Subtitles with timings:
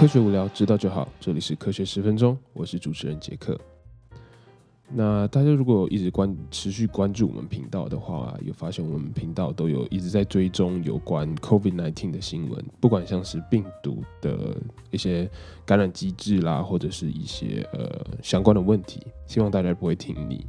[0.00, 1.06] 科学无聊，知道就好。
[1.20, 3.60] 这里是科学十分钟，我是主持人杰克。
[4.88, 14.56] 那大家如果一直关持续关注我们频道的话，有发现我们频道都有一直在追踪有关 COVID-19 的新闻，不管像是病毒的
[14.90, 15.30] 一些
[15.66, 20.46] 感染机制啦，或者是一些呃相关的问题，希望大家不会听腻。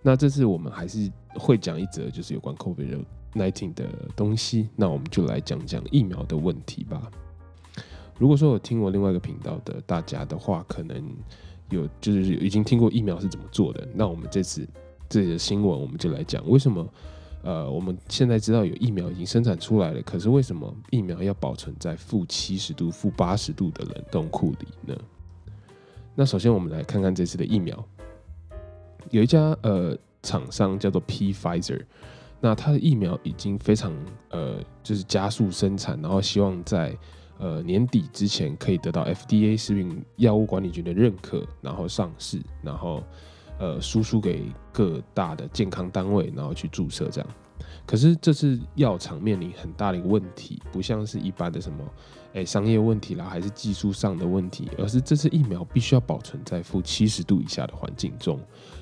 [0.00, 3.84] 那这次我们还是会讲一则就是有关 COVID-19 的
[4.16, 7.10] 东西，那我们就来讲讲疫苗的问题吧。
[8.18, 11.02] 如果说有听我另外一个频道的大家的话，可能。
[11.70, 14.68] 有就是已经听过疫苗是怎么做的，那我们这次
[15.08, 16.86] 这里的新闻我们就来讲为什么
[17.42, 24.94] 呃我们现在知道有疫苗已经生产出来了，可是为什么疫苗要保存在负七十度、负八十度的冷冻库里呢？
[26.14, 27.82] 那首先我们来看看这次的疫苗，
[29.10, 31.82] 有一家呃厂商叫做 P Pfizer，
[32.40, 33.90] 那它的疫苗已经非常
[34.28, 36.96] 呃就是加速生产，然后希望在
[37.38, 43.02] 呃，年底之前可以得到 FDA 食品药物管理局的认可，然后上市，然后
[43.58, 47.30] 呃输出给各大的健康单位，然后去注射这样。
[47.86, 51.84] 可是这次药厂面临很大的一个问题，不像是一般的什么
[52.34, 58.40] 哎商业问题啦，还是技术上的问题，而是这次疫苗必须要保存在负七十度以下的环境中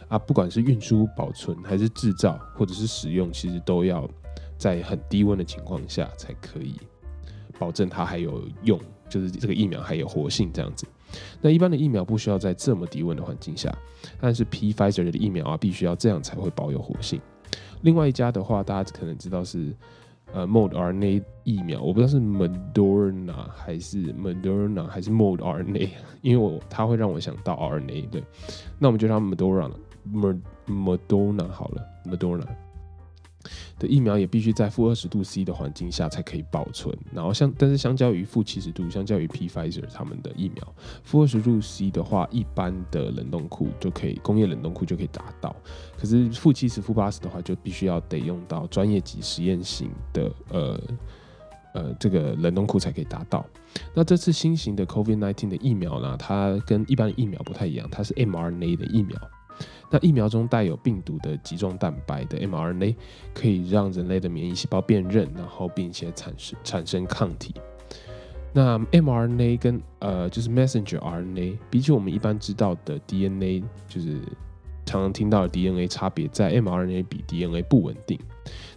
[0.09, 4.09] 啊，不管是运输、保存，还是制造或者是使用，其实都要
[4.57, 6.77] 在很低温的情况下才可以。
[7.63, 8.77] 保证它还有用，
[9.09, 10.85] 就是这个疫苗还有活性这样子。
[11.41, 13.73] 那一般的疫苗不需要在这么低温的环境下，
[14.21, 17.21] 但是 Pfizer 的疫苗啊，必须要这样才会保有活性。
[17.83, 19.73] 另外一家的话，大家可能知道是
[20.33, 25.89] 呃 Mode RNA 疫苗，我不知道是 Moderna 还是 Moderna 还是 Mode RNA，
[26.21, 28.09] 因为我它会让我想到 RNA。
[28.09, 28.25] 对，
[28.81, 32.49] 那我们就叫 Moderna，Moderna 好了，Moderna。
[33.79, 45.55] 的疫苗也必须在负二十度 C 的环境下才可以保存，然后相但是相较于负七十度，相较于 P Pfizer 他们的疫苗，负二十度 C 的话，一般的冷冻库就可以，工业冷冻库就可以达到。
[45.99, 50.81] 可是负七十、负八十的话，就必须要得用到专业级实验型的呃
[51.75, 53.45] 呃这个冷冻库才可以达到。
[53.95, 59.17] 那这次新型的 COVID-19 的疫苗呢，它跟一般的疫苗不太一样，它是 mRNA 的疫苗。
[59.93, 62.97] 那疫苗中带有病毒的集中蛋白的 mRNA，
[63.35, 67.55] 可以让人类的免疫细胞辨认，然后并且产生产生抗体。
[68.55, 74.17] 那 mRNA 跟呃就是 messenger RNA，比起我们一般知道的 DNA，就是
[74.87, 78.19] 常常听到的 DNA 差别在 mRNA 比 DNA 不稳定，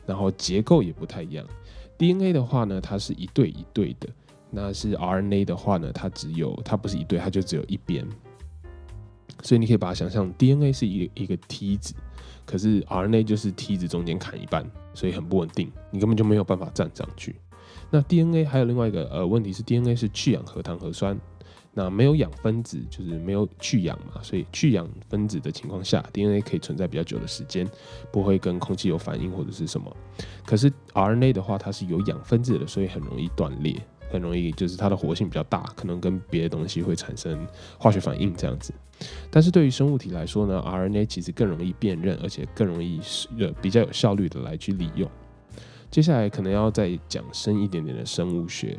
[0.05, 1.45] 然后结构也不太一样。
[1.97, 4.09] DNA 的话呢，它是一对一对的，
[4.51, 8.05] 那是 RNA 的话呢，它只有它不是一对，它就只有一边。
[9.45, 11.93] 所以你可以把它想象，DNA 是一个一个梯子，
[12.47, 17.35] 可是 RNA 就是梯子中间砍一半，所以很不稳定，你根本就没有办法站上去。
[17.91, 21.15] 那 DNA 还有另外一个呃问题是，DNA 是去氧核糖核酸，
[21.75, 27.69] 那没有氧分子就是没有去氧嘛，所以去氧分子的情况下，DNA 可以存在比较久的时间，
[28.11, 29.95] 不会跟空气有反应或者是什么。
[30.43, 33.79] 可是 RNA 的话，它是有氧分子的，所以很容易断裂。
[34.09, 38.73] 很容易，就是它的活性比较大，可能跟别的东西会产生化学反应这样子。
[39.29, 42.99] 但是对于生物体来说呢，RNA 其实更容易辨认，而且更容易
[43.39, 45.09] 呃比较有效率的来去利用。
[45.91, 48.77] 接下来可能要再讲深一点点的生物学。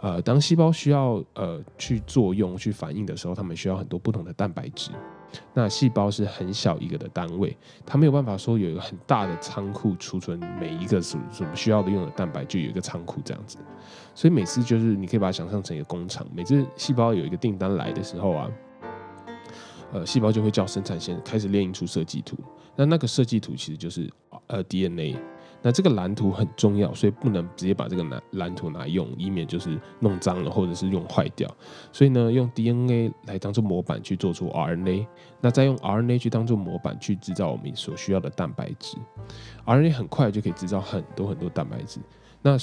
[0.00, 4.90] 呃，当细胞需要呃去作用、去反应的时候，它们需要很多不同的蛋白质。
[5.54, 13.58] 那细胞是很小一个的单位，它没有办法说有一个很大的仓库储存每一个什什么需要的用的蛋白，就有一个仓库这样子。
[14.14, 18.50] 所以每次就是你可以把它想象成一个工厂，每次细胞有一个订单来的时候啊，
[19.92, 22.36] 呃，细胞就会叫生产线开始列印出设计图。
[22.76, 24.10] 那那个设计图其实就是
[24.46, 25.16] 呃 DNA。
[25.62, 31.48] 那这个蓝图很重要，所以不能直接把这个蓝蓝图拿用，以免就是弄脏了或者是用坏掉。
[31.92, 35.06] 所以呢，用 DNA 来当做模板去做出 RNA，
[35.40, 38.96] 那再用 RNA 去当做模板去制造我们所需要的蛋白质。
[39.66, 42.00] RNA 很快就可以制造很多很多蛋白质。
[42.42, 42.56] 那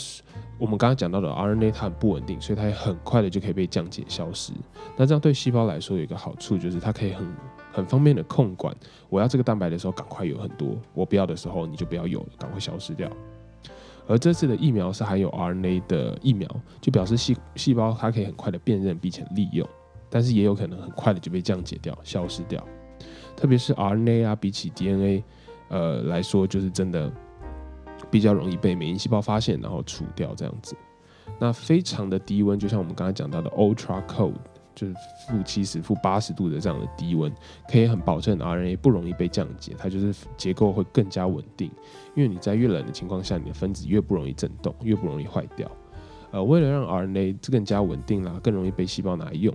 [0.57, 4.51] 我们刚刚讲到的 RNA 它很不稳定，所以它也很快的就可以被降解消失。
[4.95, 7.27] 那这样对细胞来说有一个好处，就是它可以很
[7.77, 8.75] 很方便的控管。
[9.07, 13.07] 我要这个蛋白的时候，赶快有很多；我不要的时候，你就不要有了，赶快消失掉。
[14.07, 16.49] 而这次的疫苗是含有 RNA 的疫苗，
[16.81, 19.67] 就表示细细胞它可以很快的辨认并且利用，
[20.09, 22.61] 但是也有可能很快的就被降解掉、消失掉。
[23.35, 25.23] 特别是 RNA 啊，比起 DNA
[25.69, 27.11] 呃来说，就是真的。
[28.11, 30.77] 比较容易被免疫细胞发现，然后除掉这样子。
[31.39, 34.35] 那非常的低温，就像我们刚才讲到的 ultra cold，
[34.77, 34.93] 就是
[35.27, 37.33] 负七十、负八十度的这样的低温，
[37.67, 41.71] 可以很保证 RNA 不容易被降解，它就是结构会更加稳定。
[42.13, 45.67] 因为你在越冷的情况下，你的分子越不容易震动，越不容易坏掉。
[46.29, 49.51] 呃，为了让 RNA 更加稳定啦，更容易被细胞拿来用，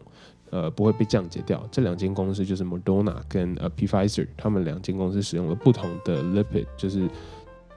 [0.50, 7.08] 呃，不会被降解掉，这两间公司就是 Moderna 跟呃 Pfizer，他们两间公司使用了不同的 lipid，就是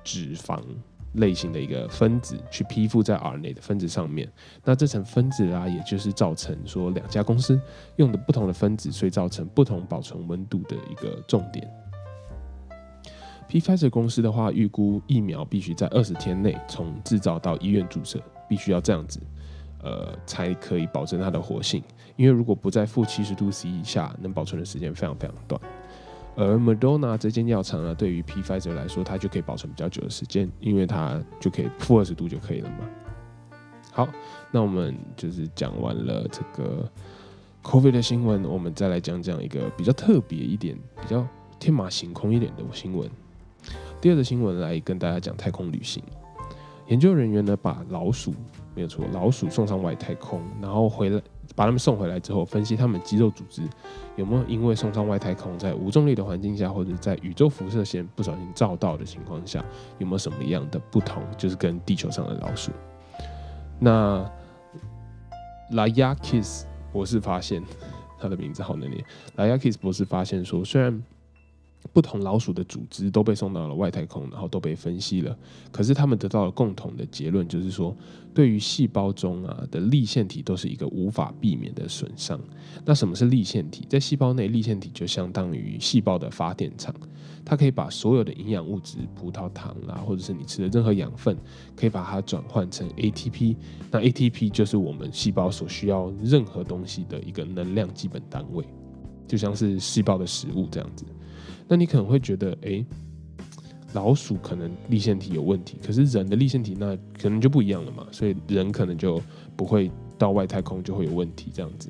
[0.03, 0.59] 脂肪。
[1.15, 4.31] 类型的一个分子去披附在 RNA 的分子上面，
[4.63, 7.59] 那这层分子啊，也就是造成说两家公司
[7.97, 11.69] 用的不同的分子，所以造成不同保存温度的一个重点。
[13.47, 18.19] Pfizer 公司的话，预估疫苗必须在二十天内从制造到医院注射，
[18.49, 19.19] 必须要这样子，
[19.83, 21.81] 呃，才可以保证它的活性。
[22.15, 25.61] 因为如果不在负七十度 C 以下，能保存的时间非常非常短。
[26.37, 32.77] 而 Madonna 这间药厂呢，对于 Pfizer 来说，它就可以保存比较久的时间，因为它就可以负二十度就可以了嘛。
[33.91, 34.09] 好，
[34.51, 36.91] 那我们就是讲完了这个
[37.63, 41.25] COVID 的新闻，我们再来讲讲一个比较特别一点、比较
[41.57, 43.09] 天马行空一点的新闻。
[44.01, 46.03] 第二个新闻来跟大家讲太空旅行，
[46.87, 48.33] 研究人员呢把老鼠，
[48.75, 51.21] 没有错，老鼠送上外太空，然后回来。
[51.55, 53.61] 把他们送回来之后，分析他们肌肉组织
[54.15, 59.63] 有没有因为送上外太空，在无重力的环境下，或者在宇宙辐射线不小心照到的情况下，
[59.99, 61.21] 有没有什么样的不同？
[61.37, 62.71] 就是跟地球上的老鼠。
[63.79, 64.25] 那
[65.71, 66.63] Layakis
[66.93, 67.63] 博士发现，
[68.19, 69.03] 他的名字好难念。
[69.35, 71.03] Layakis 博士发现说，虽然
[71.93, 75.37] 不同老鼠的组织都被送到了外太空，然后都被分析了。
[75.71, 77.95] 可是他们得到了共同的结论，就是说，
[78.33, 82.39] 对于细胞中啊的立腺体都是一个无法避免的损伤。
[82.83, 83.85] 那什么是立腺体？
[83.89, 86.93] 在细胞内，立腺体就相当于细胞的发电厂，
[87.45, 91.37] 它可以把所有的营养物质，葡萄糖啦，或者是你吃的任何养分，
[91.75, 93.55] 可以把它转换成 ATP。
[93.91, 98.65] 那 ATP 就是我们细胞所需要任何东西的一个能量基本单位，
[99.27, 101.05] 就像是细胞的食物这样子。
[101.67, 102.85] 那你可能会觉得，哎，
[103.93, 109.21] 老鼠可能立腺体有问题，可是人的立腺体那可能就不一样了嘛，所以人可能就
[109.55, 111.89] 不会到外太空就会有问题这样子。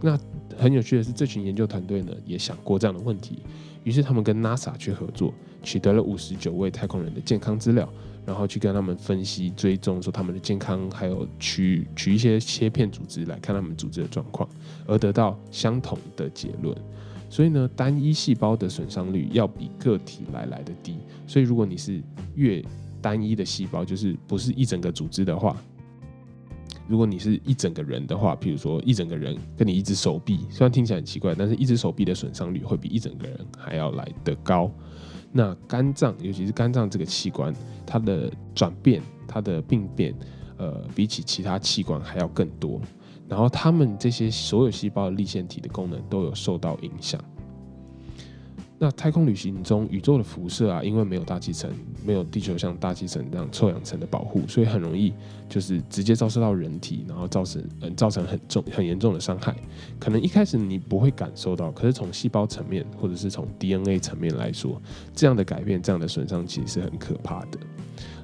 [0.00, 0.18] 那
[0.58, 3.38] 很有趣的是，这群研究团队呢也想过这样的问题，
[3.84, 5.32] 于是他们跟 NASA 去合作，
[5.62, 7.88] 取得了五十九位太空人的健康资料，
[8.26, 14.46] 然后去跟他们分析追踪说他们的健康，还有取取一些切片组织来看他们组织的状况，
[14.86, 16.76] 而得到相同的结论。
[17.34, 20.96] 所以呢，单一细胞的损伤率要比个体来来的低。
[21.26, 22.00] 所以如果你是
[22.36, 22.64] 越
[23.02, 25.56] 单一的细胞，就是不是一整个组织的话，
[26.86, 34.70] 如果你是一整个人的话，譬如说一整个人跟你一只手臂，虽然听起来很奇怪，但是一只手臂的损伤率会比一整个人还要来得高。
[35.32, 37.52] 那肝脏，尤其是肝脏这个器官，
[37.84, 40.14] 它的转变、它的病变，
[40.56, 42.80] 呃，比起其他器官还要更多。
[43.28, 47.20] 然后，他们这些所有细胞的立腺体的功能都有受到影响。
[48.76, 51.70] 那太空旅行中，宇宙的辐射啊，因为没有大气层，
[52.04, 55.14] 没有地球像大气层这样臭氧层的保护，所以很容易
[55.48, 59.56] 就是直接照射到人体，然后造成嗯造成很重很严重的伤害。
[59.98, 64.82] 可能一开始你不会感受到，可是从细胞层面或者是从 DNA 层面来说，
[65.14, 67.58] 这样的改变、这样的损伤其实是很可怕的。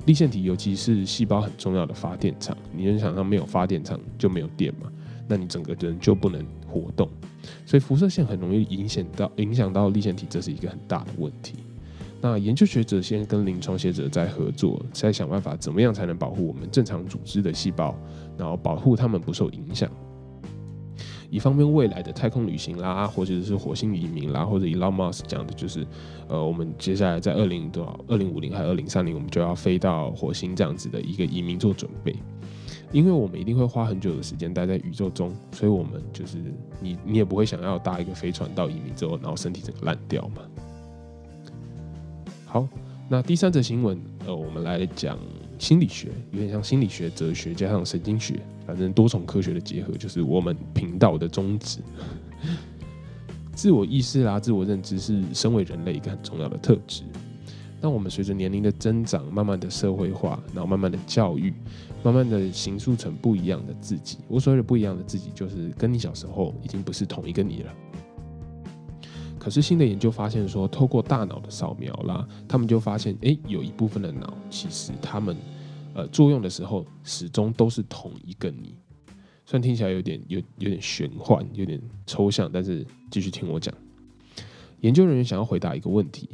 [0.06, 4.90] 立腺体尤其是细胞很重要的发电厂，你能想象没有发电厂就没有电嘛？
[5.28, 7.08] 那你整个人就不能活动，
[7.64, 11.56] 所以辐射线很容易影响到影响到立腺体，这是一个很大的问题。
[12.20, 17.96] 那研究学者先跟临床学者在合作，在想办法怎么样才能保护我们正常组织的细胞，
[18.36, 19.90] 然后保护它们不受影响。
[21.30, 25.86] 以方便未来的太空旅行啦，或者是火星移民啦，或者 Elon Musk 讲的就是，
[26.28, 32.14] 呃，我们接下来在二零多少、二零五零还是二零三零，我们就要飞到火星这样子的一个移民做准备。
[32.92, 36.38] 因为我们一定会花很久的时间待在宇宙中，所以我们就是
[36.80, 40.42] 你，你也不会想要搭一个飞船到移民之后，然后身体整个烂掉嘛。
[42.44, 42.66] 好，
[43.08, 43.96] 那第三则新闻，
[44.26, 45.16] 呃，我们来讲。
[45.60, 51.80] 心理学有点像心理学、哲学加上神经学，反正多重科学的结合，就是我们频道的宗旨。
[53.52, 57.02] 自我意识啦，自我认知是身为人类一个很重要的特质。
[57.78, 61.52] 那我们随着年龄的增长，慢慢的社会化，然后慢慢的教育，
[62.02, 64.16] 慢慢的形塑成不一样的自己。
[64.28, 67.74] 我所谓的不一样的自己，就是跟你小时候已经不是同一个你了。
[69.40, 75.34] 可是新的研究发现说，透过大脑的扫描啦，他们就发现，哎，有一部分的脑其实他们，
[75.94, 78.74] 呃，作用的时候始终都是同一个你。
[79.46, 83.74] 虽然听起来有点有有点玄幻，有点抽象，但是继续听我讲。
[84.82, 86.28] 研究人员想要回答一个问题，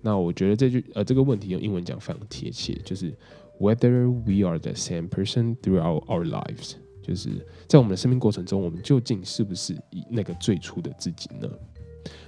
[0.00, 3.12] 那我觉得这句呃这个问题用英文讲非常贴切，就是
[3.58, 11.48] Whether we are the same person throughout our lives，就是在我们的生命过程中，我们究竟是不是以那个最初的自己呢？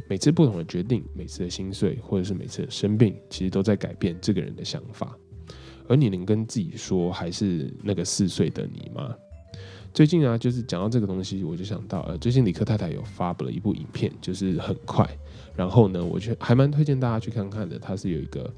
[0.08, 5.16] 每次不同的决定，每次的心碎，或者是每次的生病，其实都在改变这个人的想法。
[5.88, 9.14] 而你能跟自己说还是那个四岁的你吗？
[9.92, 15.08] 最近啊，就是讲到这个东西，我就想到，呃，最近李克太太有发布了一部影片，就是很快。
[15.54, 17.78] 然后呢，我觉得还蛮推荐大家去看看的。
[17.78, 18.52] 它是有一个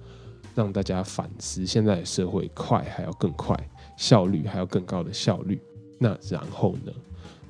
[0.55, 3.55] 让大家反思现在的社会快还要更快，
[3.99, 5.61] 效率还要更高的效率。
[5.99, 6.93] 那然后呢，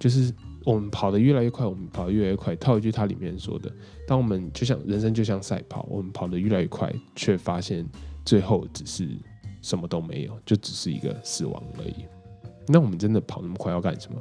[0.01, 0.33] 就是
[0.67, 2.57] 我们跑得越来越快，我们跑得越来越快。
[2.57, 3.73] 套一句它里面说的，
[4.05, 7.89] 当我们就像人生就像赛跑，我们跑得越来越快，却发现
[8.25, 9.09] 最后只是
[9.63, 12.05] 什么都没有，就只是一个死亡而已。
[12.67, 14.21] 那我们真的跑那么快要干什么？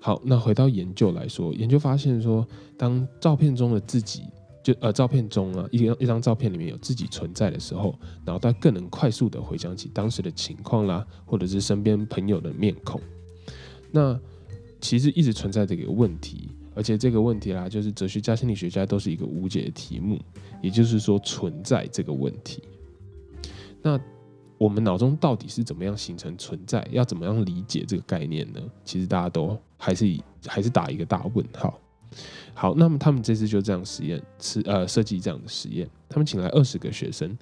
[0.00, 2.44] 好，那回到研究来说，研究发现说，
[2.76, 4.24] 当照片中的自己，
[4.60, 13.00] 就呃照片中啊一张一张照片里面有自己存在的时候，脑袋更能快速的回想起当时的情况啦，或者是身边朋友的面孔。
[13.92, 14.20] 那
[14.84, 20.20] 其实一直存在这个问题，而且这个问题啦，就是哲学家、心理学家都是一个无解的题目，
[20.60, 22.62] 也就是说存在这个问题。
[23.80, 23.98] 那
[24.58, 26.86] 我们脑中到底是怎么样形成存在？
[26.90, 28.60] 要怎么样理解这个概念呢？
[28.84, 30.04] 其实大家都还是
[30.46, 31.80] 还是打一个大问号。
[32.52, 35.88] 好，那么他们这次就这样实验，是呃设计这样的实验。
[36.10, 37.34] 他们请来二十个学生，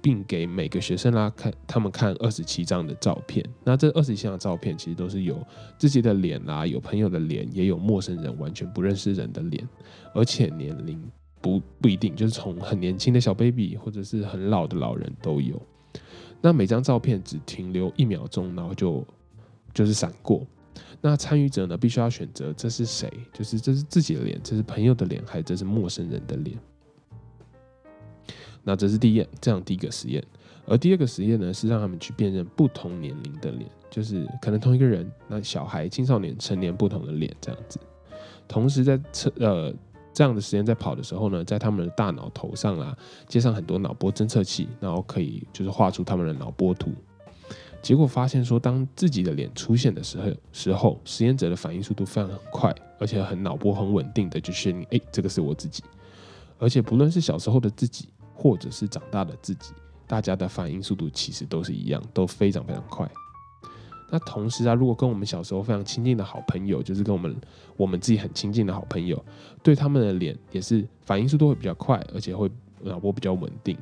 [0.00, 3.44] 并给每个学生啦看他们看二十七张的照片。
[3.64, 5.38] 那这二十七张照片其实都是有
[5.76, 9.68] 自己的脸啦，有朋友的脸，也有陌生人完全不认识人的脸，
[10.14, 11.02] 而且年龄
[11.40, 15.60] 不不一定，就是从很年轻的小 baby 或者是很老的老人都有。
[16.40, 19.04] 那每张照片只停留一秒钟，然后就
[19.74, 20.46] 就是闪过。
[21.00, 26.56] 那参与者呢，必须要选择这是谁，就是这是自己的脸，这是朋友的脸，还是这是陌生人的脸？
[28.64, 30.22] 那这是第一这样第一个实验。
[30.66, 37.78] 而第二个实验呢，是让他们去辨认不同年龄的脸，就是可能同一个人，那小孩、青少年、成年不同的脸这样子，
[38.46, 39.74] 同时在测呃。
[40.14, 42.96] 这样的实验在跑的时候呢，在他们的大脑头上啊，
[43.28, 46.90] 接上很多脑波侦测器，然后可以就是画出他们的脑波图。
[47.80, 55.84] 结果发现说，当自己的脸出现的时候，时候实验者的反应速度非常快，而且很脑波很稳定的就确定，哎，这个是我自己。
[56.58, 58.08] 而且不论是小时候的自己，
[58.40, 59.72] 或者是长大的自己，
[60.06, 63.10] 大家的反应速度其实都是一样，都非常非常快。
[64.10, 67.36] 那同时啊，如果跟我们小时候非常亲近的好朋友，就是跟我们
[67.76, 69.22] 我们自己很亲近的好朋友，
[69.60, 72.48] 对他们的脸也是反应速度会比较快，而且会
[72.80, 73.76] 脑波比较稳定。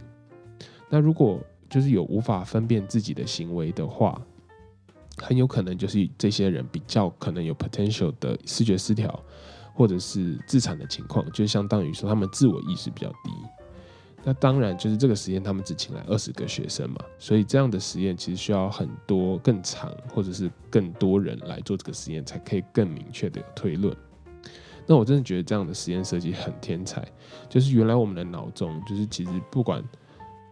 [0.88, 4.18] 那如果就是有无法分辨自己的行为的话，
[5.18, 9.22] 很有可能就是这些人比较可能有 potential 的视觉失调，
[9.74, 13.30] 或者是自残的情况，就相当于说他们自我意识比较低。
[14.28, 23.96] 那当然，就是这个实验，他们只请来二十个学生嘛，所以这样的实验其实需要很多更长，或者是更多人来做这个实验，才可以更明确的有推论。
[24.84, 27.06] 那我真的觉得这样的实验设计很天才，
[27.48, 29.80] 就是原来我们的脑中，就是其实不管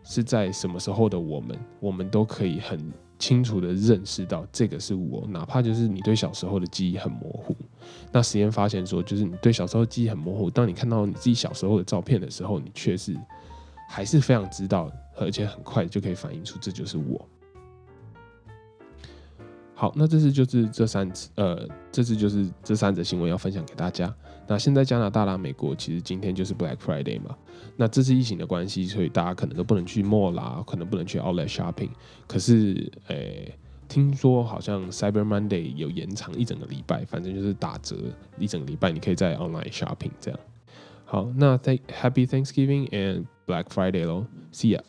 [0.04, 2.78] 是在什么时候的我们，我们都可以很
[3.18, 7.56] 清楚的认识到这个是我，哪怕就是你对小时候的记忆很模糊。
[8.12, 13.16] 那实验发现说，就是你对小时候记忆很模糊，当你看到你自己小时候的照片的时候，你却是。
[13.88, 17.28] 还是非常知道，而且很快就可以反映出这就是我。
[19.76, 24.14] 好，那这次就是这三次，呃，这次就是这三则新闻要分享给大家。
[24.46, 27.36] 那现在加拿大啦、美国，其实今天就是 Black Friday 嘛。
[27.76, 31.90] 那这次疫情的关系，所以大家可能都不能去 mall 啦，可能不能去 Outlet shopping。
[32.28, 33.52] 可是，诶，
[33.88, 37.96] 听说好像 Cyber Monday 有延长一整个礼拜，反正就是打折
[38.38, 40.40] 一整个礼拜，你可以在 online shopping 这样。
[41.05, 44.81] 好，那 Thank Happy Thanksgiving and Black Friday 喽，See ya。